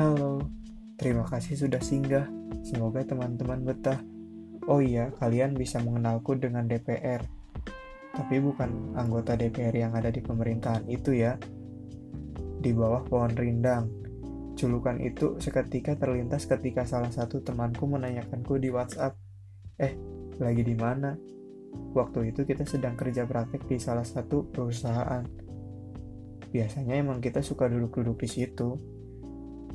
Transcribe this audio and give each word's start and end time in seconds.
Halo, 0.00 0.40
terima 0.96 1.28
kasih 1.28 1.60
sudah 1.60 1.76
singgah. 1.84 2.24
Semoga 2.64 3.04
teman-teman 3.04 3.60
betah. 3.68 4.00
Oh 4.64 4.80
iya, 4.80 5.12
kalian 5.20 5.52
bisa 5.52 5.76
mengenalku 5.76 6.40
dengan 6.40 6.64
DPR. 6.64 7.20
Tapi 8.16 8.40
bukan 8.40 8.96
anggota 8.96 9.36
DPR 9.36 9.76
yang 9.76 9.92
ada 9.92 10.08
di 10.08 10.24
pemerintahan 10.24 10.88
itu 10.88 11.12
ya. 11.12 11.36
Di 12.64 12.72
bawah 12.72 13.04
pohon 13.04 13.36
rindang. 13.36 13.92
Julukan 14.56 15.04
itu 15.04 15.36
seketika 15.36 16.00
terlintas 16.00 16.48
ketika 16.48 16.88
salah 16.88 17.12
satu 17.12 17.44
temanku 17.44 17.84
menanyakanku 17.84 18.56
di 18.56 18.72
WhatsApp. 18.72 19.20
Eh, 19.76 20.00
lagi 20.40 20.64
di 20.64 20.80
mana? 20.80 21.12
Waktu 21.92 22.32
itu 22.32 22.48
kita 22.48 22.64
sedang 22.64 22.96
kerja 22.96 23.28
praktek 23.28 23.68
di 23.68 23.76
salah 23.76 24.08
satu 24.08 24.48
perusahaan. 24.48 25.28
Biasanya 26.48 26.96
emang 26.96 27.20
kita 27.20 27.44
suka 27.44 27.68
duduk-duduk 27.68 28.24
di 28.24 28.28
situ. 28.32 28.99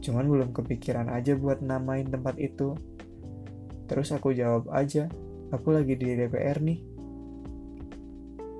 Cuman 0.05 0.29
belum 0.29 0.53
kepikiran 0.53 1.09
aja 1.09 1.33
buat 1.33 1.65
namain 1.65 2.05
tempat 2.05 2.37
itu. 2.37 2.77
Terus 3.89 4.13
aku 4.13 4.37
jawab 4.37 4.69
aja, 4.69 5.09
aku 5.49 5.73
lagi 5.73 5.97
di 5.97 6.13
DPR 6.13 6.61
nih. 6.61 6.79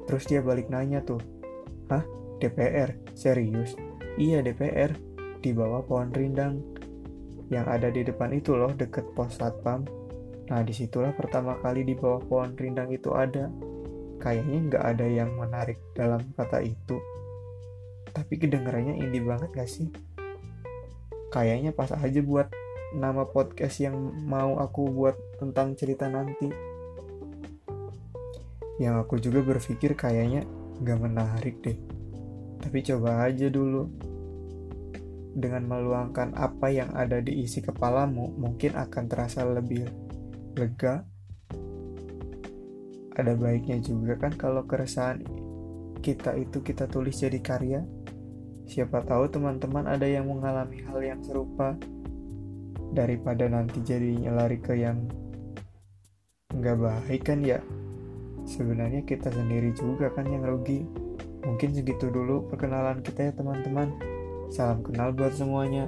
Terus 0.09 0.26
dia 0.26 0.41
balik 0.41 0.73
nanya 0.73 1.05
tuh, 1.05 1.21
Hah? 1.94 2.02
DPR? 2.41 2.98
Serius? 3.13 3.77
Iya 4.18 4.41
DPR, 4.41 4.98
di 5.45 5.54
bawah 5.54 5.85
pohon 5.85 6.09
rindang. 6.09 6.66
Yang 7.54 7.66
ada 7.70 7.88
di 7.93 8.02
depan 8.02 8.34
itu 8.34 8.57
loh, 8.57 8.73
deket 8.73 9.05
pos 9.13 9.38
satpam. 9.38 9.85
Nah 10.49 10.62
di 10.66 10.73
situlah 10.73 11.13
pertama 11.13 11.62
kali 11.62 11.85
di 11.85 11.93
bawah 11.93 12.26
pohon 12.26 12.57
rindang 12.57 12.90
itu 12.90 13.13
ada. 13.13 13.54
Kayaknya 14.18 14.59
nggak 14.73 14.84
ada 14.98 15.05
yang 15.05 15.30
menarik 15.38 15.77
dalam 15.93 16.26
kata 16.34 16.66
itu. 16.66 16.98
Tapi 18.09 18.34
kedengarannya 18.41 18.98
indie 18.98 19.21
banget 19.21 19.52
gak 19.52 19.70
sih? 19.70 19.91
Kayaknya 21.29 21.71
pas 21.73 21.91
aja 21.91 22.21
buat 22.21 22.49
nama 22.95 23.27
podcast 23.27 23.84
yang 23.84 23.95
mau 24.23 24.55
aku 24.62 24.87
buat 24.91 25.15
tentang 25.41 25.76
cerita 25.76 26.07
nanti. 26.07 26.48
Yang 28.79 28.95
aku 29.07 29.15
juga 29.20 29.40
berpikir 29.43 29.96
kayaknya 29.96 30.48
gak 30.84 30.99
menarik 30.99 31.59
deh. 31.63 31.77
Tapi 32.59 32.77
coba 32.84 33.27
aja 33.27 33.48
dulu. 33.51 33.87
Dengan 35.35 35.68
meluangkan 35.68 36.31
apa 36.40 36.71
yang 36.71 36.96
ada 36.96 37.20
di 37.20 37.43
isi 37.43 37.59
kepalamu 37.59 38.31
mungkin 38.40 38.71
akan 38.79 39.03
terasa 39.12 39.43
lebih 39.43 39.84
lega. 40.55 41.03
Ada 43.15 43.35
baiknya 43.35 43.79
juga 43.84 44.15
kan 44.15 44.35
kalau 44.35 44.63
keresahan 44.63 45.23
kita 45.99 46.40
itu 46.40 46.63
kita 46.63 46.87
tulis 46.87 47.20
jadi 47.20 47.40
karya 47.43 47.81
Siapa 48.66 49.05
tahu 49.05 49.30
teman-teman 49.30 49.85
ada 49.85 50.10
yang 50.10 50.26
mengalami 50.26 50.82
hal 50.90 50.98
yang 51.05 51.21
serupa 51.21 51.77
daripada 52.98 53.46
nanti 53.46 53.77
jadinya 53.85 54.34
lari 54.34 54.58
ke 54.58 54.74
yang 54.74 55.05
nggak 56.49 56.77
baik 56.82 57.21
kan 57.30 57.46
ya. 57.46 57.62
Sebenarnya 58.46 59.05
kita 59.05 59.30
sendiri 59.30 59.70
juga 59.77 60.10
kan 60.10 60.26
yang 60.26 60.41
rugi. 60.41 60.82
Mungkin 61.46 61.77
segitu 61.77 62.10
dulu 62.10 62.49
perkenalan 62.49 63.05
kita 63.05 63.30
ya 63.30 63.34
teman-teman. 63.38 63.93
Salam 64.50 64.81
kenal 64.81 65.13
buat 65.13 65.38
semuanya. 65.38 65.86